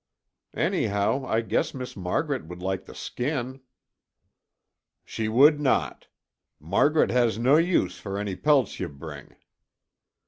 [0.55, 3.61] "Anyhow, I guess Miss Margaret would like the skin."
[5.05, 6.07] "She would not.
[6.59, 9.35] Margaret has nae use for ony pelts ye bring."